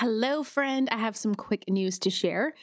Hello, 0.00 0.44
friend. 0.44 0.88
I 0.92 0.98
have 0.98 1.16
some 1.16 1.34
quick 1.34 1.64
news 1.68 1.98
to 1.98 2.08
share. 2.08 2.54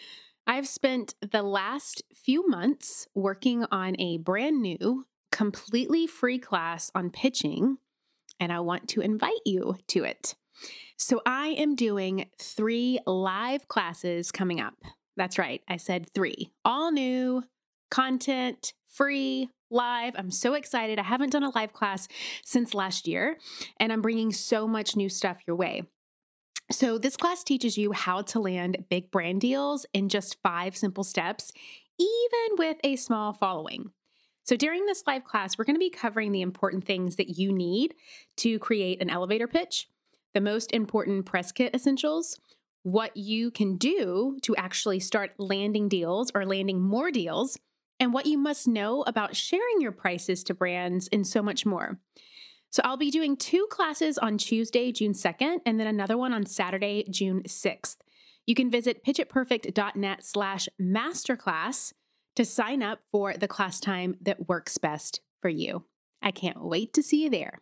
I've 0.48 0.70
spent 0.70 1.16
the 1.20 1.44
last 1.44 2.02
few 2.14 2.48
months 2.48 3.10
working 3.14 3.66
on 3.70 4.00
a 4.00 4.20
brand 4.20 4.62
new, 4.62 5.06
completely 5.34 6.08
free 6.08 6.40
class 6.40 6.90
on 6.96 7.10
pitching, 7.10 7.80
and 8.40 8.54
I 8.54 8.62
want 8.62 8.88
to 8.88 9.02
invite 9.02 9.42
you 9.46 9.76
to 9.88 10.06
it. 10.06 10.36
So, 10.96 11.22
I 11.26 11.48
am 11.48 11.76
doing 11.76 12.30
three 12.40 13.02
live 13.06 13.68
classes 13.68 14.32
coming 14.32 14.62
up. 14.62 14.76
That's 15.18 15.38
right, 15.38 15.62
I 15.68 15.76
said 15.76 16.10
three. 16.16 16.54
All 16.64 16.90
new 16.90 17.44
content, 17.92 18.72
free, 18.88 19.50
live. 19.70 20.14
I'm 20.18 20.32
so 20.32 20.54
excited. 20.54 21.00
I 21.00 21.04
haven't 21.04 21.34
done 21.34 21.44
a 21.44 21.52
live 21.54 21.74
class 21.74 22.08
since 22.46 22.74
last 22.74 23.10
year, 23.10 23.38
and 23.78 23.92
I'm 23.92 24.02
bringing 24.02 24.32
so 24.32 24.70
much 24.70 24.96
new 24.96 25.10
stuff 25.10 25.40
your 25.46 25.58
way. 25.58 25.84
So, 26.72 26.98
this 26.98 27.16
class 27.16 27.44
teaches 27.44 27.78
you 27.78 27.92
how 27.92 28.24
to 28.24 28.40
land 28.40 28.86
big 28.90 29.12
brand 29.12 29.42
deals 29.42 29.86
in 29.94 30.10
just 30.10 30.42
five 30.42 30.76
simple 30.76 31.04
steps, 31.04 31.52
even 32.00 32.58
with 32.58 32.78
a 32.84 32.96
small 32.96 33.34
following. 33.34 33.92
So, 34.46 34.56
during 34.56 34.86
this 34.86 35.04
live 35.06 35.24
class, 35.24 35.58
we're 35.58 35.66
going 35.66 35.76
to 35.76 35.80
be 35.80 35.92
covering 35.92 36.32
the 36.32 36.42
important 36.42 36.86
things 36.86 37.18
that 37.18 37.38
you 37.38 37.54
need 37.54 37.94
to 38.38 38.58
create 38.58 39.00
an 39.00 39.12
elevator 39.12 39.48
pitch, 39.48 39.88
the 40.34 40.42
most 40.42 40.72
important 40.72 41.28
press 41.28 41.52
kit 41.52 41.76
essentials, 41.76 42.40
what 42.82 43.16
you 43.16 43.52
can 43.52 43.78
do 43.78 44.38
to 44.42 44.56
actually 44.56 45.00
start 45.00 45.34
landing 45.38 45.88
deals 45.88 46.32
or 46.34 46.46
landing 46.46 46.82
more 46.82 47.12
deals, 47.12 47.60
and 48.00 48.12
what 48.12 48.26
you 48.26 48.40
must 48.40 48.68
know 48.68 49.04
about 49.04 49.36
sharing 49.36 49.82
your 49.82 49.92
prices 49.92 50.44
to 50.44 50.56
brands, 50.56 51.08
and 51.12 51.28
so 51.28 51.44
much 51.44 51.64
more. 51.64 52.00
So 52.76 52.82
I'll 52.84 52.98
be 52.98 53.10
doing 53.10 53.38
two 53.38 53.68
classes 53.72 54.18
on 54.18 54.38
Tuesday, 54.38 54.92
June 54.92 55.14
2nd, 55.14 55.60
and 55.66 55.80
then 55.80 55.88
another 55.88 56.18
one 56.18 56.34
on 56.34 56.46
Saturday, 56.46 57.06
June 57.10 57.44
6th. 57.44 57.96
You 58.46 58.54
can 58.54 58.70
visit 58.70 59.02
pitchitperfect.net 59.02 60.26
slash 60.26 60.68
masterclass 60.78 61.94
to 62.36 62.44
sign 62.44 62.84
up 62.84 63.00
for 63.14 63.32
the 63.32 63.48
class 63.48 63.80
time 63.80 64.16
that 64.20 64.50
works 64.50 64.78
best 64.78 65.22
for 65.42 65.48
you. 65.48 65.86
I 66.22 66.32
can't 66.32 66.66
wait 66.66 66.92
to 66.96 67.02
see 67.02 67.24
you 67.24 67.30
there. 67.30 67.60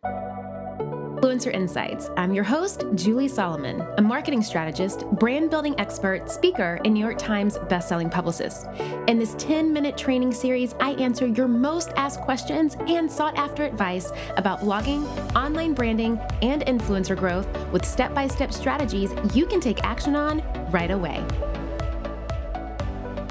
Influencer 1.24 1.54
Insights. 1.54 2.10
I'm 2.18 2.34
your 2.34 2.44
host, 2.44 2.84
Julie 2.94 3.28
Solomon, 3.28 3.80
a 3.96 4.02
marketing 4.02 4.42
strategist, 4.42 5.06
brand 5.12 5.48
building 5.48 5.74
expert, 5.80 6.30
speaker, 6.30 6.78
and 6.84 6.92
New 6.92 7.00
York 7.00 7.16
Times 7.16 7.56
bestselling 7.56 8.10
publicist. 8.10 8.66
In 9.08 9.18
this 9.18 9.34
10 9.38 9.72
minute 9.72 9.96
training 9.96 10.32
series, 10.32 10.74
I 10.80 10.90
answer 10.90 11.26
your 11.26 11.48
most 11.48 11.92
asked 11.96 12.20
questions 12.20 12.76
and 12.88 13.10
sought 13.10 13.38
after 13.38 13.64
advice 13.64 14.12
about 14.36 14.60
blogging, 14.60 15.06
online 15.34 15.72
branding, 15.72 16.20
and 16.42 16.60
influencer 16.66 17.16
growth 17.16 17.48
with 17.72 17.86
step 17.86 18.12
by 18.12 18.28
step 18.28 18.52
strategies 18.52 19.14
you 19.32 19.46
can 19.46 19.60
take 19.60 19.82
action 19.82 20.14
on 20.14 20.42
right 20.70 20.90
away. 20.90 21.24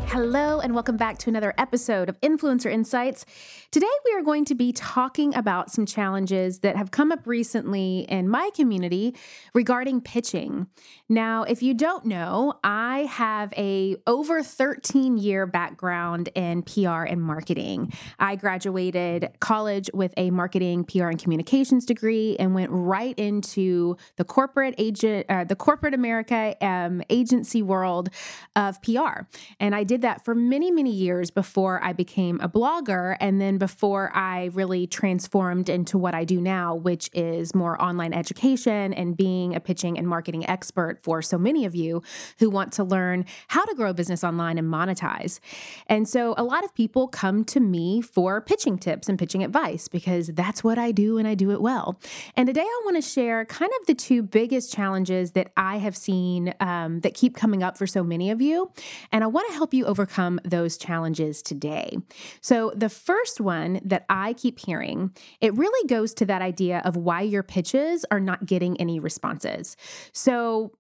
Hello, 0.07 0.59
and 0.59 0.75
welcome 0.75 0.95
back 0.95 1.17
to 1.17 1.29
another 1.29 1.55
episode 1.57 2.07
of 2.07 2.21
Influencer 2.21 2.71
Insights. 2.71 3.25
Today, 3.73 3.87
we 4.05 4.13
are 4.13 4.21
going 4.21 4.45
to 4.45 4.53
be 4.53 4.71
talking 4.71 5.33
about 5.33 5.71
some 5.71 5.87
challenges 5.87 6.59
that 6.59 6.75
have 6.75 6.91
come 6.91 7.11
up 7.11 7.25
recently 7.25 8.01
in 8.01 8.29
my 8.29 8.51
community 8.53 9.15
regarding 9.55 9.99
pitching. 9.99 10.67
Now, 11.09 11.41
if 11.41 11.63
you 11.63 11.73
don't 11.73 12.05
know, 12.05 12.59
I 12.63 13.07
have 13.09 13.51
a 13.57 13.95
over 14.05 14.43
13 14.43 15.17
year 15.17 15.47
background 15.47 16.29
in 16.35 16.61
PR 16.61 17.01
and 17.01 17.19
marketing. 17.19 17.91
I 18.19 18.35
graduated 18.35 19.31
college 19.39 19.89
with 19.91 20.13
a 20.17 20.29
marketing, 20.29 20.83
PR, 20.83 21.07
and 21.07 21.17
communications 21.17 21.87
degree 21.87 22.35
and 22.37 22.53
went 22.53 22.69
right 22.69 23.17
into 23.17 23.97
the 24.17 24.23
corporate 24.23 24.75
agent, 24.77 25.25
uh, 25.29 25.45
the 25.45 25.55
corporate 25.55 25.95
America 25.95 26.55
um, 26.63 27.01
agency 27.09 27.63
world 27.63 28.09
of 28.55 28.79
PR. 28.83 29.21
And 29.59 29.73
I 29.73 29.83
did 29.83 30.03
that 30.03 30.23
for 30.23 30.35
many, 30.35 30.69
many 30.69 30.91
years 30.91 31.31
before 31.31 31.83
I 31.83 31.91
became 31.91 32.39
a 32.39 32.47
blogger 32.47 33.17
and 33.19 33.41
then 33.41 33.57
before 33.63 34.11
I 34.13 34.49
really 34.51 34.87
transformed 34.87 35.69
into 35.69 35.97
what 35.97 36.13
I 36.13 36.25
do 36.25 36.41
now, 36.41 36.75
which 36.75 37.09
is 37.13 37.55
more 37.55 37.81
online 37.81 38.11
education 38.11 38.93
and 38.93 39.15
being 39.15 39.55
a 39.55 39.61
pitching 39.61 39.97
and 39.97 40.05
marketing 40.05 40.45
expert 40.49 40.99
for 41.01 41.21
so 41.21 41.37
many 41.37 41.63
of 41.63 41.73
you 41.73 42.03
who 42.39 42.49
want 42.49 42.73
to 42.73 42.83
learn 42.83 43.23
how 43.47 43.63
to 43.63 43.73
grow 43.73 43.91
a 43.91 43.93
business 43.93 44.21
online 44.21 44.57
and 44.57 44.67
monetize. 44.67 45.39
And 45.87 46.09
so 46.09 46.33
a 46.37 46.43
lot 46.43 46.65
of 46.65 46.75
people 46.75 47.07
come 47.07 47.45
to 47.45 47.61
me 47.61 48.01
for 48.01 48.41
pitching 48.41 48.77
tips 48.77 49.07
and 49.07 49.17
pitching 49.17 49.45
advice 49.45 49.87
because 49.87 50.27
that's 50.27 50.61
what 50.61 50.77
I 50.77 50.91
do 50.91 51.17
and 51.17 51.25
I 51.25 51.33
do 51.33 51.51
it 51.51 51.61
well. 51.61 51.97
And 52.35 52.47
today 52.47 52.65
I 52.65 52.81
want 52.83 52.97
to 52.97 53.01
share 53.01 53.45
kind 53.45 53.71
of 53.79 53.87
the 53.87 53.95
two 53.95 54.23
biggest 54.23 54.73
challenges 54.73 55.31
that 55.31 55.53
I 55.55 55.77
have 55.77 55.95
seen 55.95 56.53
um, 56.59 56.99
that 56.99 57.13
keep 57.13 57.33
coming 57.33 57.63
up 57.63 57.77
for 57.77 57.87
so 57.87 58.03
many 58.03 58.29
of 58.29 58.41
you. 58.41 58.73
And 59.13 59.23
I 59.23 59.27
want 59.27 59.47
to 59.47 59.53
help 59.53 59.73
you 59.73 59.85
overcome 59.85 60.41
those 60.43 60.75
challenges 60.75 61.41
today. 61.41 61.97
So, 62.41 62.73
the 62.75 62.89
first 62.89 63.39
one 63.39 63.52
that 63.85 64.05
I 64.09 64.33
keep 64.33 64.59
hearing, 64.59 65.15
it 65.41 65.55
really 65.55 65.87
goes 65.87 66.13
to 66.15 66.25
that 66.25 66.41
idea 66.41 66.81
of 66.85 66.95
why 66.95 67.21
your 67.21 67.43
pitches 67.43 68.05
are 68.11 68.19
not 68.19 68.45
getting 68.45 68.79
any 68.79 68.99
responses. 68.99 69.75
So, 70.13 70.71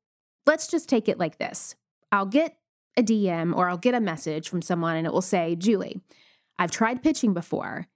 let's 0.45 0.67
just 0.67 0.89
take 0.89 1.07
it 1.07 1.17
like 1.17 1.37
this 1.37 1.75
I'll 2.11 2.25
get 2.25 2.57
a 2.97 3.01
DM 3.01 3.55
or 3.55 3.69
I'll 3.69 3.77
get 3.77 3.95
a 3.95 3.99
message 3.99 4.49
from 4.49 4.61
someone 4.61 4.95
and 4.95 5.07
it 5.07 5.13
will 5.13 5.21
say, 5.21 5.55
Julie, 5.55 6.01
I've 6.59 6.71
tried 6.71 7.03
pitching 7.03 7.33
before. 7.33 7.87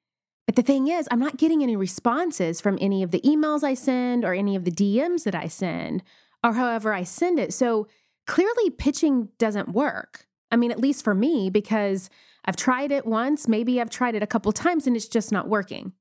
But 0.48 0.56
the 0.56 0.64
thing 0.64 0.88
is, 0.88 1.08
I'm 1.12 1.20
not 1.20 1.38
getting 1.38 1.62
any 1.62 1.76
responses 1.76 2.62
from 2.62 2.78
any 2.80 3.04
of 3.04 3.12
the 3.12 3.22
emails 3.22 3.64
I 3.64 3.74
send 3.74 4.24
or 4.24 4.34
any 4.34 4.56
of 4.56 4.64
the 4.64 4.72
DMs 4.72 5.24
that 5.24 5.36
I 5.36 5.48
send 5.48 6.04
or 6.44 6.54
however 6.54 6.94
I 6.94 7.04
send 7.04 7.38
it. 7.38 7.54
So 7.54 7.88
clearly, 8.26 8.70
pitching 8.70 9.30
doesn't 9.38 9.70
work. 9.70 10.26
I 10.52 10.56
mean, 10.56 10.72
at 10.72 10.80
least 10.80 11.04
for 11.04 11.14
me, 11.14 11.50
because 11.50 12.10
I've 12.48 12.56
tried 12.56 12.92
it 12.92 13.06
once, 13.06 13.48
maybe 13.48 13.80
I've 13.80 13.90
tried 13.90 14.16
it 14.16 14.24
a 14.24 14.28
couple 14.28 14.52
times 14.54 14.88
and 14.88 14.96
it's 14.96 15.08
just 15.08 15.32
not 15.32 15.50
working. 15.50 15.92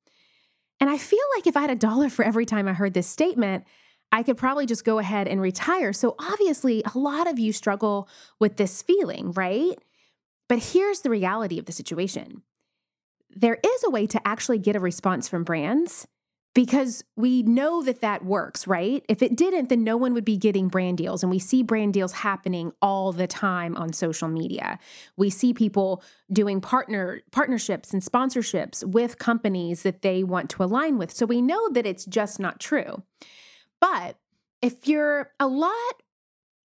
And 0.80 0.88
I 0.88 0.96
feel 0.96 1.24
like 1.36 1.46
if 1.46 1.56
I 1.56 1.62
had 1.62 1.70
a 1.70 1.76
dollar 1.76 2.08
for 2.08 2.24
every 2.24 2.46
time 2.46 2.68
I 2.68 2.72
heard 2.72 2.94
this 2.94 3.08
statement, 3.08 3.64
I 4.12 4.22
could 4.22 4.36
probably 4.36 4.66
just 4.66 4.84
go 4.84 4.98
ahead 4.98 5.26
and 5.26 5.40
retire. 5.40 5.92
So 5.92 6.14
obviously, 6.18 6.82
a 6.94 6.98
lot 6.98 7.28
of 7.28 7.38
you 7.38 7.52
struggle 7.52 8.08
with 8.38 8.56
this 8.56 8.82
feeling, 8.82 9.32
right? 9.32 9.76
But 10.48 10.60
here's 10.60 11.00
the 11.00 11.10
reality 11.10 11.58
of 11.58 11.64
the 11.64 11.72
situation 11.72 12.42
there 13.28 13.58
is 13.62 13.84
a 13.84 13.90
way 13.90 14.06
to 14.06 14.26
actually 14.26 14.58
get 14.58 14.76
a 14.76 14.80
response 14.80 15.28
from 15.28 15.44
brands 15.44 16.06
because 16.56 17.04
we 17.16 17.42
know 17.42 17.82
that 17.82 18.00
that 18.00 18.24
works, 18.24 18.66
right? 18.66 19.04
If 19.10 19.22
it 19.22 19.36
didn't, 19.36 19.68
then 19.68 19.84
no 19.84 19.98
one 19.98 20.14
would 20.14 20.24
be 20.24 20.38
getting 20.38 20.68
brand 20.68 20.96
deals. 20.96 21.22
And 21.22 21.28
we 21.28 21.38
see 21.38 21.62
brand 21.62 21.92
deals 21.92 22.12
happening 22.12 22.72
all 22.80 23.12
the 23.12 23.26
time 23.26 23.76
on 23.76 23.92
social 23.92 24.26
media. 24.26 24.78
We 25.18 25.28
see 25.28 25.52
people 25.52 26.02
doing 26.32 26.62
partner 26.62 27.20
partnerships 27.30 27.92
and 27.92 28.02
sponsorships 28.02 28.82
with 28.82 29.18
companies 29.18 29.82
that 29.82 30.00
they 30.00 30.24
want 30.24 30.48
to 30.48 30.64
align 30.64 30.96
with. 30.96 31.12
So 31.12 31.26
we 31.26 31.42
know 31.42 31.68
that 31.72 31.84
it's 31.84 32.06
just 32.06 32.40
not 32.40 32.58
true. 32.58 33.02
But 33.78 34.16
if 34.62 34.88
you're 34.88 35.32
a 35.38 35.46
lot 35.46 35.72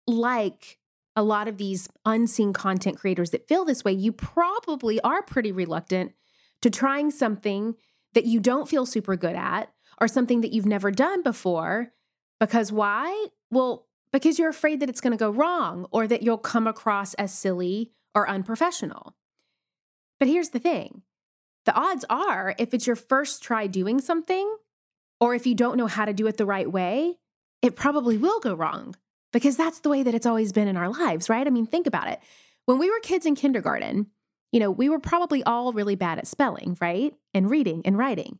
like 0.06 0.78
a 1.16 1.22
lot 1.22 1.48
of 1.48 1.56
these 1.56 1.88
unseen 2.04 2.52
content 2.52 2.98
creators 2.98 3.30
that 3.30 3.48
feel 3.48 3.64
this 3.64 3.82
way, 3.82 3.92
you 3.92 4.12
probably 4.12 5.00
are 5.00 5.22
pretty 5.22 5.52
reluctant 5.52 6.12
to 6.60 6.68
trying 6.68 7.10
something 7.10 7.76
that 8.14 8.24
you 8.24 8.40
don't 8.40 8.68
feel 8.68 8.86
super 8.86 9.16
good 9.16 9.36
at 9.36 9.72
or 10.00 10.08
something 10.08 10.40
that 10.40 10.52
you've 10.52 10.66
never 10.66 10.90
done 10.90 11.22
before. 11.22 11.92
Because 12.38 12.72
why? 12.72 13.26
Well, 13.50 13.86
because 14.12 14.38
you're 14.38 14.48
afraid 14.48 14.80
that 14.80 14.88
it's 14.88 15.00
going 15.00 15.12
to 15.12 15.16
go 15.16 15.30
wrong 15.30 15.86
or 15.90 16.06
that 16.06 16.22
you'll 16.22 16.38
come 16.38 16.66
across 16.66 17.14
as 17.14 17.32
silly 17.32 17.92
or 18.14 18.28
unprofessional. 18.28 19.14
But 20.18 20.28
here's 20.28 20.50
the 20.50 20.58
thing 20.58 21.02
the 21.66 21.74
odds 21.74 22.04
are, 22.08 22.54
if 22.58 22.74
it's 22.74 22.86
your 22.86 22.96
first 22.96 23.42
try 23.42 23.66
doing 23.66 24.00
something, 24.00 24.56
or 25.20 25.34
if 25.34 25.46
you 25.46 25.54
don't 25.54 25.76
know 25.76 25.86
how 25.86 26.04
to 26.04 26.12
do 26.12 26.26
it 26.26 26.36
the 26.36 26.46
right 26.46 26.70
way, 26.70 27.18
it 27.62 27.76
probably 27.76 28.16
will 28.16 28.40
go 28.40 28.54
wrong 28.54 28.96
because 29.32 29.56
that's 29.56 29.80
the 29.80 29.90
way 29.90 30.02
that 30.02 30.14
it's 30.14 30.26
always 30.26 30.52
been 30.52 30.68
in 30.68 30.76
our 30.76 30.88
lives, 30.88 31.28
right? 31.28 31.46
I 31.46 31.50
mean, 31.50 31.66
think 31.66 31.86
about 31.86 32.08
it. 32.08 32.20
When 32.64 32.78
we 32.78 32.90
were 32.90 33.00
kids 33.00 33.26
in 33.26 33.34
kindergarten, 33.34 34.06
you 34.52 34.60
know, 34.60 34.70
we 34.70 34.88
were 34.88 34.98
probably 34.98 35.42
all 35.44 35.72
really 35.72 35.94
bad 35.94 36.18
at 36.18 36.26
spelling, 36.26 36.76
right? 36.80 37.14
And 37.34 37.50
reading 37.50 37.82
and 37.84 37.96
writing. 37.96 38.38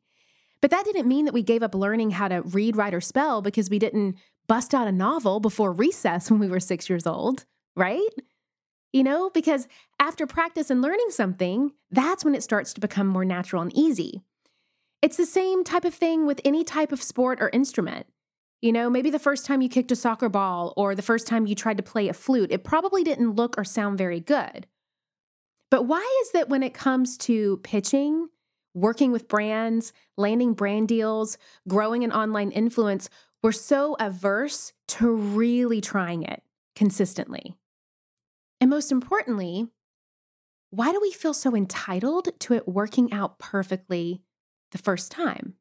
But 0.60 0.70
that 0.70 0.84
didn't 0.84 1.08
mean 1.08 1.24
that 1.24 1.34
we 1.34 1.42
gave 1.42 1.62
up 1.62 1.74
learning 1.74 2.10
how 2.10 2.28
to 2.28 2.42
read, 2.42 2.76
write, 2.76 2.94
or 2.94 3.00
spell 3.00 3.40
because 3.40 3.70
we 3.70 3.78
didn't 3.78 4.16
bust 4.46 4.74
out 4.74 4.88
a 4.88 4.92
novel 4.92 5.40
before 5.40 5.72
recess 5.72 6.30
when 6.30 6.40
we 6.40 6.48
were 6.48 6.60
six 6.60 6.88
years 6.88 7.06
old, 7.06 7.44
right? 7.76 8.08
You 8.92 9.04
know, 9.04 9.30
because 9.30 9.68
after 10.00 10.26
practice 10.26 10.68
and 10.68 10.82
learning 10.82 11.10
something, 11.10 11.72
that's 11.90 12.24
when 12.24 12.34
it 12.34 12.42
starts 12.42 12.72
to 12.74 12.80
become 12.80 13.06
more 13.06 13.24
natural 13.24 13.62
and 13.62 13.72
easy. 13.76 14.22
It's 15.00 15.16
the 15.16 15.26
same 15.26 15.64
type 15.64 15.84
of 15.84 15.94
thing 15.94 16.26
with 16.26 16.40
any 16.44 16.64
type 16.64 16.92
of 16.92 17.02
sport 17.02 17.40
or 17.40 17.48
instrument. 17.50 18.06
You 18.60 18.72
know, 18.72 18.90
maybe 18.90 19.08
the 19.08 19.18
first 19.18 19.46
time 19.46 19.62
you 19.62 19.70
kicked 19.70 19.92
a 19.92 19.96
soccer 19.96 20.28
ball 20.28 20.74
or 20.76 20.94
the 20.94 21.00
first 21.00 21.26
time 21.26 21.46
you 21.46 21.54
tried 21.54 21.78
to 21.78 21.82
play 21.82 22.08
a 22.08 22.12
flute, 22.12 22.52
it 22.52 22.64
probably 22.64 23.02
didn't 23.02 23.36
look 23.36 23.56
or 23.56 23.64
sound 23.64 23.96
very 23.96 24.20
good. 24.20 24.66
But 25.70 25.84
why 25.84 26.06
is 26.22 26.32
that 26.32 26.48
when 26.48 26.62
it 26.62 26.74
comes 26.74 27.16
to 27.18 27.58
pitching, 27.58 28.28
working 28.74 29.12
with 29.12 29.28
brands, 29.28 29.92
landing 30.16 30.54
brand 30.54 30.88
deals, 30.88 31.38
growing 31.68 32.04
an 32.04 32.12
online 32.12 32.50
influence, 32.50 33.08
we're 33.42 33.52
so 33.52 33.96
averse 33.98 34.72
to 34.88 35.10
really 35.10 35.80
trying 35.80 36.22
it 36.22 36.42
consistently. 36.74 37.56
And 38.60 38.68
most 38.68 38.92
importantly, 38.92 39.68
why 40.70 40.92
do 40.92 41.00
we 41.00 41.12
feel 41.12 41.34
so 41.34 41.54
entitled 41.56 42.28
to 42.40 42.54
it 42.54 42.68
working 42.68 43.12
out 43.12 43.38
perfectly 43.38 44.22
the 44.72 44.78
first 44.78 45.10
time? 45.10 45.54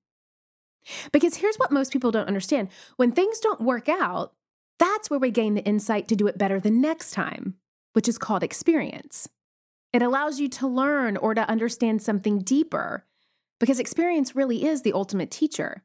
Because 1.12 1.36
here's 1.36 1.58
what 1.58 1.72
most 1.72 1.92
people 1.92 2.12
don't 2.12 2.28
understand 2.28 2.70
when 2.98 3.12
things 3.12 3.40
don't 3.40 3.62
work 3.62 3.90
out, 3.90 4.34
that's 4.78 5.10
where 5.10 5.20
we 5.20 5.32
gain 5.32 5.56
the 5.56 5.64
insight 5.64 6.08
to 6.08 6.16
do 6.16 6.28
it 6.28 6.38
better 6.38 6.60
the 6.60 6.72
next 6.72 7.12
time, 7.12 7.56
which 7.94 8.08
is 8.08 8.18
called 8.18 8.44
experience. 8.44 9.30
It 9.92 10.02
allows 10.02 10.40
you 10.40 10.50
to 10.50 10.68
learn 10.68 11.18
or 11.18 11.34
to 11.34 11.50
understand 11.50 12.02
something 12.02 12.40
deeper 12.40 13.06
because 13.60 13.80
experience 13.80 14.36
really 14.36 14.66
is 14.66 14.82
the 14.82 14.94
ultimate 14.94 15.32
teacher. 15.32 15.84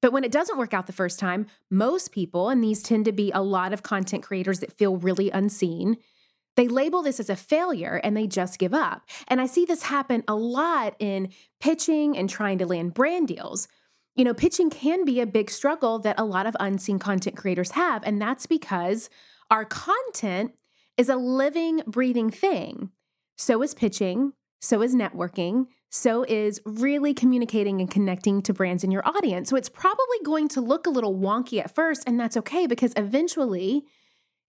But 0.00 0.12
when 0.12 0.24
it 0.24 0.30
doesn't 0.32 0.58
work 0.58 0.74
out 0.74 0.86
the 0.86 0.92
first 0.92 1.18
time, 1.18 1.46
most 1.70 2.12
people, 2.12 2.50
and 2.50 2.62
these 2.62 2.82
tend 2.82 3.04
to 3.06 3.12
be 3.12 3.32
a 3.32 3.42
lot 3.42 3.72
of 3.72 3.82
content 3.82 4.22
creators 4.22 4.60
that 4.60 4.76
feel 4.76 4.96
really 4.96 5.30
unseen, 5.30 5.96
they 6.56 6.68
label 6.68 7.02
this 7.02 7.20
as 7.20 7.30
a 7.30 7.36
failure 7.36 8.00
and 8.02 8.16
they 8.16 8.26
just 8.26 8.58
give 8.58 8.74
up. 8.74 9.02
And 9.26 9.40
I 9.40 9.46
see 9.46 9.64
this 9.64 9.84
happen 9.84 10.22
a 10.28 10.34
lot 10.34 10.94
in 10.98 11.30
pitching 11.60 12.16
and 12.16 12.28
trying 12.28 12.58
to 12.58 12.66
land 12.66 12.94
brand 12.94 13.28
deals. 13.28 13.68
You 14.14 14.24
know, 14.24 14.34
pitching 14.34 14.70
can 14.70 15.04
be 15.04 15.20
a 15.20 15.26
big 15.26 15.50
struggle 15.50 15.98
that 16.00 16.18
a 16.18 16.24
lot 16.24 16.46
of 16.46 16.56
unseen 16.58 16.98
content 16.98 17.36
creators 17.36 17.72
have. 17.72 18.02
And 18.04 18.20
that's 18.20 18.46
because 18.46 19.08
our 19.50 19.64
content 19.64 20.52
is 20.96 21.08
a 21.08 21.16
living, 21.16 21.82
breathing 21.86 22.30
thing. 22.30 22.90
So 23.38 23.62
is 23.62 23.72
pitching, 23.72 24.32
so 24.60 24.82
is 24.82 24.96
networking, 24.96 25.68
so 25.90 26.24
is 26.24 26.60
really 26.66 27.14
communicating 27.14 27.80
and 27.80 27.88
connecting 27.88 28.42
to 28.42 28.52
brands 28.52 28.82
in 28.82 28.90
your 28.90 29.06
audience. 29.06 29.48
So 29.48 29.56
it's 29.56 29.68
probably 29.68 30.18
going 30.24 30.48
to 30.48 30.60
look 30.60 30.88
a 30.88 30.90
little 30.90 31.14
wonky 31.14 31.60
at 31.60 31.72
first, 31.72 32.02
and 32.04 32.18
that's 32.18 32.36
okay 32.36 32.66
because 32.66 32.92
eventually, 32.96 33.84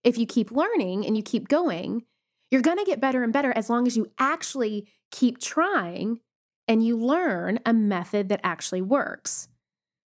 if 0.02 0.18
you 0.18 0.26
keep 0.26 0.50
learning 0.50 1.06
and 1.06 1.16
you 1.16 1.22
keep 1.22 1.46
going, 1.46 2.02
you're 2.50 2.62
going 2.62 2.78
to 2.78 2.84
get 2.84 3.00
better 3.00 3.22
and 3.22 3.32
better 3.32 3.52
as 3.52 3.70
long 3.70 3.86
as 3.86 3.96
you 3.96 4.10
actually 4.18 4.88
keep 5.12 5.38
trying 5.38 6.18
and 6.66 6.84
you 6.84 6.98
learn 6.98 7.60
a 7.64 7.72
method 7.72 8.28
that 8.28 8.40
actually 8.42 8.82
works. 8.82 9.48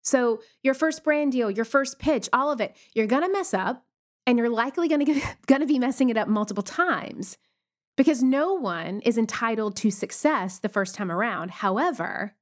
So, 0.03 0.43
your 0.63 0.75
first 0.75 1.03
brand 1.03 1.33
deal, 1.33 1.51
your 1.51 1.65
first 1.65 1.99
pitch, 1.99 2.29
all 2.35 2.53
of 2.53 2.61
it, 2.61 2.77
you're 2.95 3.07
going 3.07 3.23
to 3.23 3.33
mess 3.33 3.55
up 3.55 3.83
and 4.27 4.37
you're 4.37 4.51
likely 4.51 4.89
going 4.89 5.07
to 5.07 5.67
be 5.67 5.79
messing 5.79 6.11
it 6.11 6.19
up 6.19 6.29
multiple 6.29 6.63
times 6.63 7.39
because 7.97 8.23
no 8.23 8.55
one 8.55 9.01
is 9.01 9.19
entitled 9.19 9.77
to 9.77 9.91
success 9.91 10.59
the 10.59 10.69
first 10.69 10.95
time 10.95 11.11
around. 11.11 11.51
However, 11.51 12.35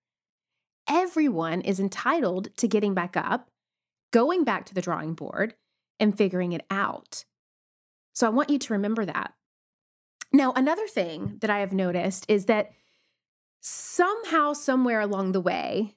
everyone 0.89 1.61
is 1.61 1.79
entitled 1.79 2.55
to 2.57 2.69
getting 2.69 2.95
back 2.95 3.17
up, 3.17 3.51
going 4.13 4.45
back 4.45 4.65
to 4.67 4.75
the 4.75 4.83
drawing 4.83 5.15
board, 5.15 5.55
and 6.01 6.17
figuring 6.17 6.53
it 6.53 6.65
out. 6.71 7.25
So 8.15 8.27
I 8.27 8.31
want 8.31 8.51
you 8.51 8.59
to 8.59 8.73
remember 8.73 9.05
that. 9.05 9.35
Now, 10.33 10.53
another 10.53 10.87
thing 10.87 11.39
that 11.41 11.51
I 11.51 11.59
have 11.59 11.73
noticed 11.73 12.25
is 12.29 12.47
that 12.47 12.73
somehow, 13.61 14.55
somewhere 14.55 15.01
along 15.01 15.33
the 15.33 15.41
way, 15.41 15.97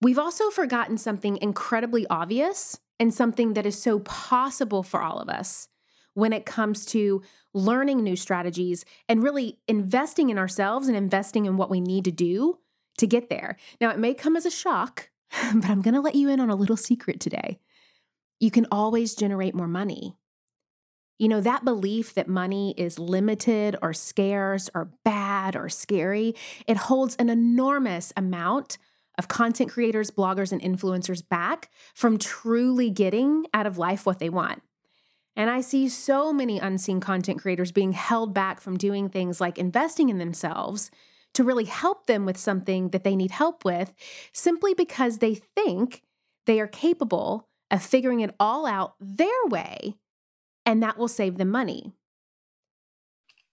we've 0.00 0.18
also 0.18 0.50
forgotten 0.50 0.96
something 0.96 1.36
incredibly 1.36 2.06
obvious 2.08 2.80
and 2.98 3.12
something 3.12 3.54
that 3.54 3.66
is 3.66 3.80
so 3.80 4.00
possible 4.00 4.82
for 4.82 5.02
all 5.02 5.18
of 5.18 5.28
us 5.28 5.68
when 6.18 6.32
it 6.32 6.44
comes 6.44 6.84
to 6.84 7.22
learning 7.54 8.02
new 8.02 8.16
strategies 8.16 8.84
and 9.08 9.22
really 9.22 9.56
investing 9.68 10.30
in 10.30 10.38
ourselves 10.38 10.88
and 10.88 10.96
investing 10.96 11.46
in 11.46 11.56
what 11.56 11.70
we 11.70 11.80
need 11.80 12.04
to 12.04 12.10
do 12.10 12.58
to 12.98 13.06
get 13.06 13.30
there. 13.30 13.56
Now, 13.80 13.90
it 13.90 14.00
may 14.00 14.14
come 14.14 14.34
as 14.34 14.44
a 14.44 14.50
shock, 14.50 15.10
but 15.54 15.70
I'm 15.70 15.80
going 15.80 15.94
to 15.94 16.00
let 16.00 16.16
you 16.16 16.28
in 16.28 16.40
on 16.40 16.50
a 16.50 16.56
little 16.56 16.76
secret 16.76 17.20
today. 17.20 17.60
You 18.40 18.50
can 18.50 18.66
always 18.72 19.14
generate 19.14 19.54
more 19.54 19.68
money. 19.68 20.16
You 21.20 21.28
know, 21.28 21.40
that 21.40 21.64
belief 21.64 22.14
that 22.14 22.26
money 22.26 22.74
is 22.76 22.98
limited 22.98 23.76
or 23.80 23.94
scarce 23.94 24.68
or 24.74 24.90
bad 25.04 25.54
or 25.54 25.68
scary, 25.68 26.34
it 26.66 26.76
holds 26.78 27.14
an 27.14 27.28
enormous 27.28 28.12
amount 28.16 28.76
of 29.18 29.28
content 29.28 29.70
creators, 29.70 30.10
bloggers, 30.10 30.50
and 30.50 30.60
influencers 30.60 31.22
back 31.28 31.70
from 31.94 32.18
truly 32.18 32.90
getting 32.90 33.46
out 33.54 33.68
of 33.68 33.78
life 33.78 34.04
what 34.04 34.18
they 34.18 34.28
want. 34.28 34.62
And 35.38 35.48
I 35.48 35.60
see 35.60 35.88
so 35.88 36.32
many 36.32 36.58
unseen 36.58 36.98
content 36.98 37.40
creators 37.40 37.70
being 37.70 37.92
held 37.92 38.34
back 38.34 38.60
from 38.60 38.76
doing 38.76 39.08
things 39.08 39.40
like 39.40 39.56
investing 39.56 40.08
in 40.08 40.18
themselves 40.18 40.90
to 41.34 41.44
really 41.44 41.66
help 41.66 42.06
them 42.06 42.26
with 42.26 42.36
something 42.36 42.88
that 42.88 43.04
they 43.04 43.14
need 43.14 43.30
help 43.30 43.64
with 43.64 43.94
simply 44.32 44.74
because 44.74 45.18
they 45.18 45.34
think 45.36 46.02
they 46.46 46.58
are 46.58 46.66
capable 46.66 47.46
of 47.70 47.80
figuring 47.80 48.18
it 48.18 48.34
all 48.40 48.66
out 48.66 48.94
their 48.98 49.46
way 49.46 49.94
and 50.66 50.82
that 50.82 50.98
will 50.98 51.06
save 51.06 51.38
them 51.38 51.50
money. 51.50 51.92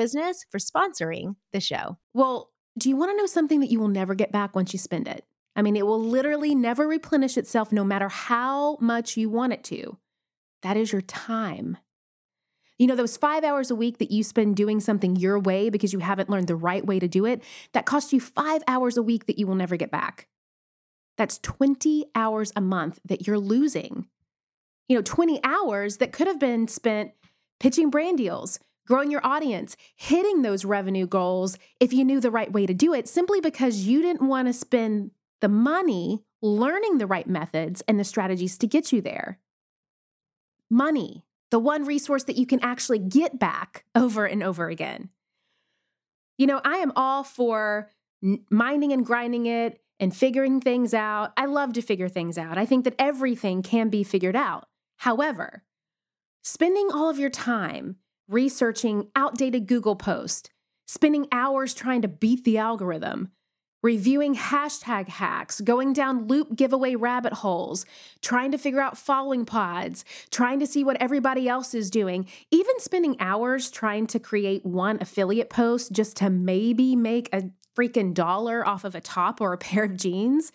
Business 0.00 0.46
for 0.50 0.56
sponsoring 0.56 1.36
the 1.52 1.60
show. 1.60 1.98
Well, 2.14 2.52
do 2.78 2.88
you 2.88 2.96
want 2.96 3.10
to 3.10 3.16
know 3.18 3.26
something 3.26 3.60
that 3.60 3.70
you 3.70 3.78
will 3.78 3.88
never 3.88 4.14
get 4.14 4.32
back 4.32 4.56
once 4.56 4.72
you 4.72 4.78
spend 4.78 5.06
it? 5.06 5.26
I 5.54 5.60
mean, 5.60 5.76
it 5.76 5.84
will 5.86 6.02
literally 6.02 6.54
never 6.54 6.88
replenish 6.88 7.36
itself 7.36 7.70
no 7.70 7.84
matter 7.84 8.08
how 8.08 8.78
much 8.80 9.18
you 9.18 9.28
want 9.28 9.52
it 9.52 9.62
to. 9.64 9.98
That 10.62 10.78
is 10.78 10.90
your 10.90 11.02
time. 11.02 11.76
You 12.78 12.86
know, 12.86 12.96
those 12.96 13.18
five 13.18 13.44
hours 13.44 13.70
a 13.70 13.74
week 13.74 13.98
that 13.98 14.10
you 14.10 14.24
spend 14.24 14.56
doing 14.56 14.80
something 14.80 15.16
your 15.16 15.38
way 15.38 15.68
because 15.68 15.92
you 15.92 15.98
haven't 15.98 16.30
learned 16.30 16.46
the 16.46 16.56
right 16.56 16.86
way 16.86 16.98
to 16.98 17.06
do 17.06 17.26
it, 17.26 17.42
that 17.74 17.84
costs 17.84 18.10
you 18.14 18.20
five 18.20 18.62
hours 18.66 18.96
a 18.96 19.02
week 19.02 19.26
that 19.26 19.38
you 19.38 19.46
will 19.46 19.54
never 19.54 19.76
get 19.76 19.90
back. 19.90 20.28
That's 21.18 21.36
20 21.40 22.06
hours 22.14 22.54
a 22.56 22.62
month 22.62 23.00
that 23.04 23.26
you're 23.26 23.38
losing. 23.38 24.06
You 24.88 24.96
know, 24.96 25.02
20 25.02 25.44
hours 25.44 25.98
that 25.98 26.14
could 26.14 26.26
have 26.26 26.40
been 26.40 26.68
spent 26.68 27.12
pitching 27.58 27.90
brand 27.90 28.16
deals, 28.16 28.58
growing 28.90 29.10
your 29.12 29.24
audience, 29.24 29.76
hitting 29.94 30.42
those 30.42 30.64
revenue 30.64 31.06
goals 31.06 31.56
if 31.78 31.92
you 31.92 32.04
knew 32.04 32.18
the 32.18 32.30
right 32.30 32.52
way 32.52 32.66
to 32.66 32.74
do 32.74 32.92
it, 32.92 33.06
simply 33.06 33.40
because 33.40 33.86
you 33.86 34.02
didn't 34.02 34.26
want 34.26 34.48
to 34.48 34.52
spend 34.52 35.12
the 35.40 35.48
money 35.48 36.24
learning 36.42 36.98
the 36.98 37.06
right 37.06 37.28
methods 37.28 37.82
and 37.86 38.00
the 38.00 38.04
strategies 38.04 38.58
to 38.58 38.66
get 38.66 38.92
you 38.92 39.00
there. 39.00 39.38
Money, 40.68 41.24
the 41.52 41.60
one 41.60 41.84
resource 41.84 42.24
that 42.24 42.36
you 42.36 42.46
can 42.46 42.58
actually 42.64 42.98
get 42.98 43.38
back 43.38 43.84
over 43.94 44.26
and 44.26 44.42
over 44.42 44.68
again. 44.68 45.10
You 46.36 46.48
know, 46.48 46.60
I 46.64 46.78
am 46.78 46.90
all 46.96 47.22
for 47.22 47.90
mining 48.50 48.92
and 48.92 49.06
grinding 49.06 49.46
it 49.46 49.80
and 50.00 50.14
figuring 50.16 50.60
things 50.60 50.94
out. 50.94 51.32
I 51.36 51.46
love 51.46 51.74
to 51.74 51.82
figure 51.82 52.08
things 52.08 52.36
out. 52.36 52.58
I 52.58 52.66
think 52.66 52.82
that 52.84 52.96
everything 52.98 53.62
can 53.62 53.88
be 53.88 54.02
figured 54.02 54.34
out. 54.34 54.66
However, 54.96 55.62
spending 56.42 56.88
all 56.92 57.08
of 57.08 57.20
your 57.20 57.30
time 57.30 57.96
researching 58.30 59.08
outdated 59.16 59.66
Google 59.66 59.96
posts, 59.96 60.48
spending 60.86 61.26
hours 61.32 61.74
trying 61.74 62.00
to 62.02 62.08
beat 62.08 62.44
the 62.44 62.58
algorithm, 62.58 63.32
reviewing 63.82 64.36
hashtag 64.36 65.08
hacks, 65.08 65.60
going 65.60 65.92
down 65.92 66.28
loop 66.28 66.54
giveaway 66.54 66.94
rabbit 66.94 67.32
holes, 67.32 67.84
trying 68.22 68.52
to 68.52 68.58
figure 68.58 68.80
out 68.80 68.96
following 68.96 69.44
pods, 69.44 70.04
trying 70.30 70.60
to 70.60 70.66
see 70.66 70.84
what 70.84 71.00
everybody 71.00 71.48
else 71.48 71.74
is 71.74 71.90
doing, 71.90 72.26
even 72.50 72.78
spending 72.78 73.16
hours 73.20 73.70
trying 73.70 74.06
to 74.06 74.20
create 74.20 74.64
one 74.64 74.98
affiliate 75.00 75.50
post 75.50 75.92
just 75.92 76.16
to 76.16 76.30
maybe 76.30 76.94
make 76.94 77.28
a 77.32 77.50
freaking 77.76 78.14
dollar 78.14 78.66
off 78.66 78.84
of 78.84 78.94
a 78.94 79.00
top 79.00 79.40
or 79.40 79.52
a 79.52 79.58
pair 79.58 79.84
of 79.84 79.96
jeans. 79.96 80.52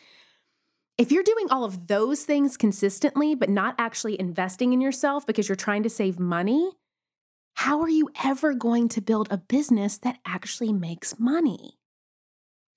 If 0.97 1.11
you're 1.11 1.23
doing 1.23 1.47
all 1.49 1.65
of 1.65 1.87
those 1.87 2.23
things 2.23 2.55
consistently, 2.55 3.35
but 3.35 3.49
not 3.49 3.75
actually 3.77 4.17
investing 4.19 4.71
in 4.71 4.79
yourself 4.79 5.25
because 5.25 5.49
you're 5.49 5.55
trying 5.57 5.83
to 5.83 5.89
save 5.89 6.19
money, 6.19 6.71
how 7.55 7.81
are 7.81 7.89
you 7.89 8.09
ever 8.23 8.53
going 8.53 8.89
to 8.89 9.01
build 9.01 9.27
a 9.31 9.37
business 9.37 9.97
that 9.99 10.19
actually 10.25 10.73
makes 10.73 11.19
money? 11.19 11.77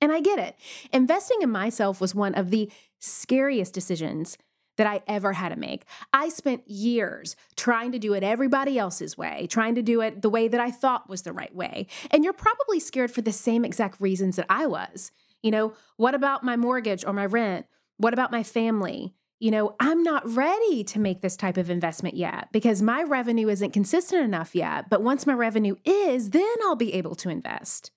And 0.01 0.13
I 0.13 0.21
get 0.21 0.39
it. 0.39 0.57
Investing 0.93 1.39
in 1.43 1.51
myself 1.51 2.01
was 2.01 2.15
one 2.15 2.35
of 2.35 2.51
the 2.51 2.71
scariest 3.01 3.75
decisions 3.75 4.39
that 4.77 4.87
I 4.87 5.03
ever 5.09 5.33
had 5.33 5.49
to 5.49 5.57
make. 5.57 5.85
I 6.13 6.29
spent 6.29 6.71
years 6.71 7.35
trying 7.57 7.91
to 7.93 7.99
do 7.99 8.15
it 8.15 8.23
everybody 8.23 8.79
else's 8.79 9.19
way, 9.19 9.49
trying 9.51 9.75
to 9.75 9.83
do 9.83 10.01
it 10.01 10.23
the 10.23 10.31
way 10.31 10.47
that 10.47 10.61
I 10.61 10.71
thought 10.71 11.11
was 11.11 11.23
the 11.23 11.33
right 11.33 11.55
way. 11.55 11.89
And 12.13 12.23
you're 12.23 12.33
probably 12.33 12.79
scared 12.79 13.11
for 13.11 13.21
the 13.21 13.33
same 13.33 13.65
exact 13.65 14.01
reasons 14.01 14.37
that 14.37 14.47
I 14.49 14.67
was. 14.67 15.11
You 15.43 15.51
know, 15.51 15.73
what 15.97 16.15
about 16.15 16.45
my 16.45 16.57
mortgage 16.57 17.05
or 17.05 17.13
my 17.13 17.27
rent? 17.27 17.67
What 17.97 18.13
about 18.13 18.31
my 18.31 18.45
family? 18.45 19.15
You 19.41 19.53
know, 19.53 19.77
I'm 19.79 20.03
not 20.03 20.29
ready 20.29 20.83
to 20.85 20.99
make 20.99 21.21
this 21.21 21.37
type 21.37 21.57
of 21.57 21.71
investment 21.71 22.17
yet 22.17 22.49
because 22.53 22.83
my 22.83 23.05
revenue 23.05 23.49
isn't 23.49 23.73
consistent 23.73 24.25
enough 24.25 24.55
yet. 24.55 24.91
But 24.91 25.03
once 25.03 25.27
my 25.27 25.33
revenue 25.33 25.77
is, 25.85 26.31
then 26.31 26.57
I'll 26.65 26.75
be 26.75 26.95
able 26.95 27.15
to 27.17 27.29
invest. 27.29 27.93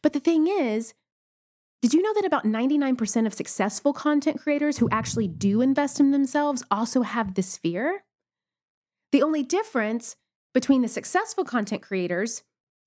But 0.00 0.14
the 0.14 0.20
thing 0.20 0.46
is, 0.46 0.94
did 1.82 1.92
you 1.92 2.02
know 2.02 2.14
that 2.14 2.24
about 2.24 2.44
99% 2.44 3.26
of 3.26 3.34
successful 3.34 3.92
content 3.92 4.40
creators 4.40 4.78
who 4.78 4.88
actually 4.90 5.28
do 5.28 5.60
invest 5.60 6.00
in 6.00 6.10
themselves 6.10 6.64
also 6.70 7.02
have 7.02 7.34
this 7.34 7.58
fear? 7.58 8.04
The 9.12 9.22
only 9.22 9.42
difference 9.42 10.16
between 10.54 10.80
the 10.80 10.88
successful 10.88 11.44
content 11.44 11.82
creators 11.82 12.42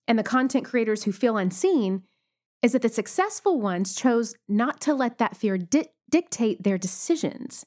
and 0.08 0.18
the 0.18 0.24
content 0.24 0.66
creators 0.66 1.04
who 1.04 1.12
feel 1.12 1.38
unseen 1.38 2.04
is 2.64 2.72
that 2.72 2.82
the 2.82 2.90
successful 2.90 3.62
ones 3.62 3.94
chose 3.94 4.36
not 4.48 4.82
to 4.82 4.94
let 4.94 5.20
that 5.20 5.38
fear 5.38 5.58
dictate 6.10 6.64
their 6.64 6.78
decisions. 6.78 7.66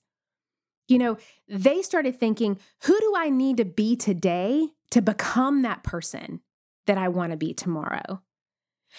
You 0.89 0.99
know, 0.99 1.17
they 1.49 1.83
started 1.83 2.19
thinking, 2.19 2.59
who 2.83 2.99
do 2.99 3.15
I 3.17 3.31
need 3.31 3.57
to 3.59 3.65
be 3.65 3.97
today 3.97 4.69
to 4.91 5.01
become 5.01 5.63
that 5.63 5.83
person 5.83 6.41
that 6.87 6.99
I 6.99 7.09
want 7.09 7.31
to 7.31 7.37
be 7.37 7.55
tomorrow? 7.55 8.23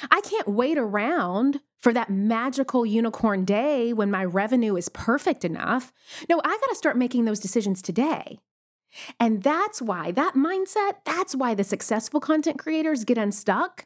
I 0.09 0.21
can't 0.21 0.47
wait 0.47 0.77
around 0.77 1.59
for 1.79 1.93
that 1.93 2.09
magical 2.09 2.85
unicorn 2.85 3.45
day 3.45 3.93
when 3.93 4.09
my 4.09 4.25
revenue 4.25 4.75
is 4.75 4.89
perfect 4.89 5.45
enough. 5.45 5.91
No, 6.29 6.39
I 6.43 6.57
got 6.57 6.69
to 6.69 6.75
start 6.75 6.97
making 6.97 7.25
those 7.25 7.39
decisions 7.39 7.81
today. 7.81 8.39
And 9.19 9.43
that's 9.43 9.81
why 9.81 10.11
that 10.11 10.35
mindset, 10.35 10.97
that's 11.05 11.35
why 11.35 11.53
the 11.53 11.63
successful 11.63 12.19
content 12.19 12.59
creators 12.59 13.03
get 13.03 13.17
unstuck 13.17 13.85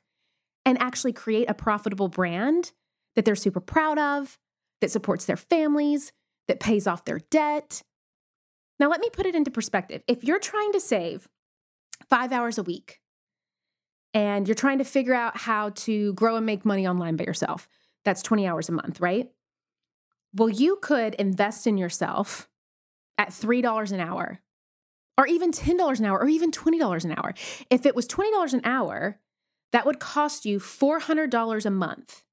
and 0.66 0.78
actually 0.80 1.14
create 1.14 1.50
a 1.50 1.54
profitable 1.54 2.10
brand 2.10 2.72
that 3.16 3.26
they're 3.26 3.36
super 3.36 3.62
proud 3.62 3.98
of, 3.98 4.38
that 4.82 4.92
supports 4.92 5.26
their 5.26 5.38
families, 5.38 6.12
that 6.48 6.60
pays 6.60 6.88
off 6.88 7.06
their 7.06 7.20
debt. 7.30 7.84
Now, 8.80 8.90
let 8.90 9.02
me 9.02 9.10
put 9.10 9.26
it 9.26 9.36
into 9.36 9.52
perspective. 9.52 10.04
If 10.08 10.24
you're 10.24 10.40
trying 10.40 10.72
to 10.74 10.80
save 10.80 11.28
five 12.10 12.32
hours 12.32 12.58
a 12.58 12.64
week 12.64 13.00
and 14.14 14.48
you're 14.48 14.56
trying 14.56 14.78
to 14.78 14.84
figure 14.84 15.14
out 15.14 15.38
how 15.38 15.70
to 15.70 16.14
grow 16.14 16.36
and 16.36 16.46
make 16.46 16.66
money 16.66 16.88
online 16.88 17.16
by 17.16 17.26
yourself, 17.26 17.68
that's 18.06 18.22
20 18.22 18.48
hours 18.48 18.70
a 18.70 18.74
month, 18.74 19.02
right? 19.02 19.30
Well, 20.34 20.50
you 20.50 20.78
could 20.82 21.16
invest 21.16 21.66
in 21.66 21.78
yourself 21.78 22.48
at 23.18 23.30
$3 23.30 23.92
an 23.92 24.00
hour 24.00 24.42
or 25.18 25.26
even 25.26 25.52
$10 25.52 26.00
an 26.00 26.06
hour 26.06 26.20
or 26.20 26.28
even 26.28 26.52
$20 26.52 27.04
an 27.04 27.12
hour. 27.18 27.34
If 27.70 27.86
it 27.86 27.96
was 27.96 28.08
$20 28.08 28.54
an 28.54 28.62
hour, 28.64 29.20
that 29.72 29.86
would 29.86 30.00
cost 30.00 30.46
you 30.46 30.60
$400 30.60 31.66
a 31.66 31.72
month. 31.72 32.24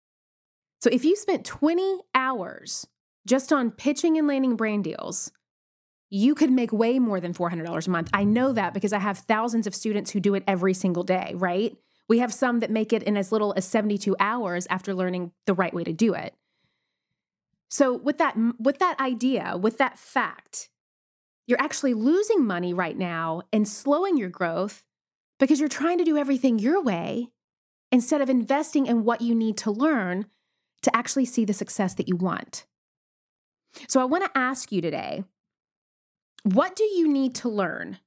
So 0.84 0.90
if 0.92 1.02
you 1.02 1.16
spent 1.16 1.46
20 1.46 2.00
hours 2.14 2.86
just 3.26 3.54
on 3.54 3.70
pitching 3.70 4.18
and 4.18 4.28
landing 4.28 4.54
brand 4.54 4.84
deals, 4.84 5.32
you 6.10 6.34
could 6.34 6.50
make 6.50 6.74
way 6.74 6.98
more 6.98 7.20
than 7.20 7.32
$400 7.32 7.86
a 7.86 7.90
month. 7.90 8.10
I 8.12 8.24
know 8.24 8.52
that 8.52 8.74
because 8.74 8.92
I 8.92 8.98
have 8.98 9.16
thousands 9.16 9.66
of 9.66 9.74
students 9.74 10.10
who 10.10 10.20
do 10.20 10.34
it 10.34 10.44
every 10.46 10.74
single 10.74 11.02
day, 11.02 11.32
right? 11.36 11.74
We 12.06 12.18
have 12.18 12.34
some 12.34 12.60
that 12.60 12.70
make 12.70 12.92
it 12.92 13.02
in 13.02 13.16
as 13.16 13.32
little 13.32 13.54
as 13.56 13.64
72 13.64 14.14
hours 14.20 14.66
after 14.68 14.92
learning 14.92 15.32
the 15.46 15.54
right 15.54 15.72
way 15.72 15.84
to 15.84 15.92
do 15.94 16.12
it. 16.12 16.34
So 17.70 17.96
with 17.96 18.18
that 18.18 18.36
with 18.58 18.78
that 18.80 19.00
idea, 19.00 19.56
with 19.56 19.78
that 19.78 19.98
fact, 19.98 20.68
you're 21.46 21.62
actually 21.62 21.94
losing 21.94 22.44
money 22.44 22.74
right 22.74 22.98
now 22.98 23.40
and 23.54 23.66
slowing 23.66 24.18
your 24.18 24.28
growth 24.28 24.84
because 25.40 25.60
you're 25.60 25.70
trying 25.70 25.96
to 25.96 26.04
do 26.04 26.18
everything 26.18 26.58
your 26.58 26.82
way 26.82 27.28
instead 27.90 28.20
of 28.20 28.28
investing 28.28 28.84
in 28.84 29.02
what 29.02 29.22
you 29.22 29.34
need 29.34 29.56
to 29.56 29.70
learn 29.70 30.26
to 30.84 30.96
actually 30.96 31.24
see 31.24 31.44
the 31.44 31.52
success 31.52 31.94
that 31.94 32.08
you 32.08 32.16
want. 32.16 32.66
So 33.88 34.00
I 34.00 34.04
want 34.04 34.24
to 34.24 34.38
ask 34.38 34.70
you 34.70 34.80
today, 34.80 35.24
what 36.44 36.76
do 36.76 36.84
you 36.84 37.08
need 37.08 37.34
to 37.36 37.48
learn 37.48 37.98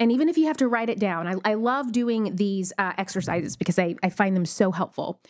and 0.00 0.10
even 0.10 0.28
if 0.28 0.36
you 0.36 0.46
have 0.46 0.56
to 0.58 0.68
write 0.68 0.88
it 0.88 0.98
down, 0.98 1.26
I, 1.26 1.34
I 1.44 1.54
love 1.54 1.92
doing 1.92 2.36
these 2.36 2.72
uh, 2.78 2.92
exercises 2.98 3.56
because 3.56 3.78
I, 3.78 3.94
I 4.02 4.10
find 4.10 4.36
them 4.36 4.46
so 4.46 4.72
helpful. 4.72 5.20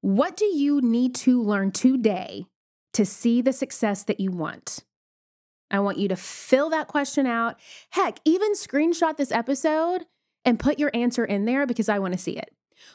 What 0.00 0.36
do 0.36 0.46
you 0.46 0.80
need 0.80 1.14
to 1.16 1.42
learn 1.42 1.70
today 1.72 2.46
to 2.94 3.04
see 3.04 3.42
the 3.42 3.52
success 3.52 4.02
that 4.04 4.18
you 4.18 4.30
want? 4.30 4.84
I 5.70 5.80
want 5.80 5.98
you 5.98 6.08
to 6.08 6.16
fill 6.16 6.70
that 6.70 6.88
question 6.88 7.26
out. 7.26 7.60
Heck, 7.90 8.18
even 8.24 8.54
screenshot 8.54 9.16
this 9.16 9.30
episode 9.30 10.06
and 10.44 10.58
put 10.58 10.78
your 10.78 10.90
answer 10.94 11.24
in 11.24 11.44
there 11.44 11.66
because 11.66 11.88
I 11.88 11.98
want 11.98 12.12
to 12.12 12.18
see 12.18 12.36
it. 12.36 12.52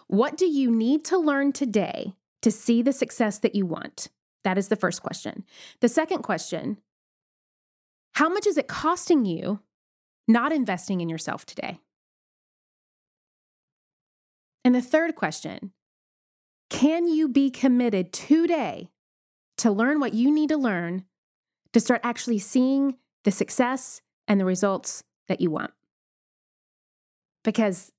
What 0.08 0.36
do 0.36 0.48
you 0.48 0.72
need 0.72 1.06
to 1.06 1.18
learn 1.18 1.54
today 1.54 2.16
to 2.46 2.52
see 2.52 2.84
the 2.84 2.94
success 2.94 3.40
that 3.40 3.56
you 3.56 3.66
want? 3.66 4.10
That 4.44 4.60
is 4.60 4.68
the 4.68 4.76
first 4.76 5.02
question. 5.02 5.46
The 5.82 5.90
second 5.90 6.22
question 6.22 6.78
How 8.14 8.30
much 8.30 8.46
is 8.46 8.56
it 8.56 8.68
costing 8.68 9.26
you 9.26 9.62
not 10.28 10.52
investing 10.52 11.02
in 11.02 11.10
yourself 11.10 11.48
today? 11.48 11.80
And 14.64 14.76
the 14.76 14.82
third 14.82 15.16
question 15.16 15.72
can 16.70 17.08
you 17.08 17.28
be 17.28 17.50
committed 17.50 18.14
today 18.14 18.92
to 19.58 19.72
learn 19.72 20.00
what 20.00 20.14
you 20.14 20.32
need 20.32 20.50
to 20.50 20.58
learn 20.58 21.06
to 21.74 21.80
start 21.80 22.02
actually 22.04 22.38
seeing 22.38 22.98
the 23.24 23.32
success 23.32 24.04
and 24.28 24.40
the 24.40 24.46
results 24.46 25.04
that 25.30 25.42
you 25.42 25.50
want? 25.50 25.72
Because 27.44 27.92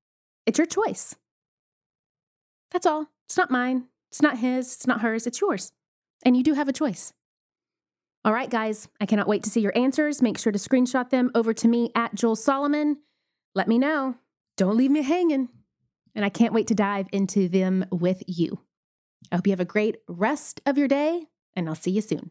it's 0.46 0.58
your 0.58 0.68
choice. 0.68 1.16
That's 2.70 2.86
all. 2.86 3.08
It's 3.26 3.36
not 3.36 3.50
mine. 3.50 3.88
It's 4.16 4.22
not 4.22 4.38
his. 4.38 4.76
It's 4.76 4.86
not 4.86 5.02
hers. 5.02 5.26
It's 5.26 5.42
yours. 5.42 5.72
And 6.24 6.38
you 6.38 6.42
do 6.42 6.54
have 6.54 6.68
a 6.68 6.72
choice. 6.72 7.12
All 8.24 8.32
right, 8.32 8.48
guys, 8.48 8.88
I 8.98 9.04
cannot 9.04 9.28
wait 9.28 9.42
to 9.42 9.50
see 9.50 9.60
your 9.60 9.76
answers. 9.76 10.22
Make 10.22 10.38
sure 10.38 10.52
to 10.52 10.58
screenshot 10.58 11.10
them 11.10 11.30
over 11.34 11.52
to 11.52 11.68
me 11.68 11.90
at 11.94 12.14
Joel 12.14 12.34
Solomon. 12.34 12.96
Let 13.54 13.68
me 13.68 13.78
know. 13.78 14.14
Don't 14.56 14.78
leave 14.78 14.90
me 14.90 15.02
hanging. 15.02 15.50
And 16.14 16.24
I 16.24 16.30
can't 16.30 16.54
wait 16.54 16.66
to 16.68 16.74
dive 16.74 17.08
into 17.12 17.46
them 17.46 17.84
with 17.90 18.22
you. 18.26 18.60
I 19.30 19.36
hope 19.36 19.46
you 19.46 19.52
have 19.52 19.60
a 19.60 19.66
great 19.66 19.96
rest 20.08 20.62
of 20.64 20.78
your 20.78 20.88
day, 20.88 21.26
and 21.54 21.68
I'll 21.68 21.74
see 21.74 21.90
you 21.90 22.00
soon. 22.00 22.30